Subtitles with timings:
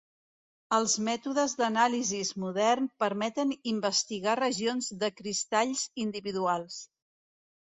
[0.75, 6.81] Els mètodes d'anàlisis modern permeten investigar regions de cristalls individuals.